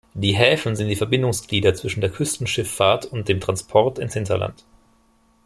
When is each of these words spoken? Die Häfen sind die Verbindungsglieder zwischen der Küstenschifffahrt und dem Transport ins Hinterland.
Die 0.15 0.33
Häfen 0.33 0.75
sind 0.75 0.87
die 0.87 0.95
Verbindungsglieder 0.95 1.75
zwischen 1.75 2.01
der 2.01 2.09
Küstenschifffahrt 2.09 3.05
und 3.05 3.27
dem 3.29 3.39
Transport 3.39 3.99
ins 3.99 4.15
Hinterland. 4.15 4.65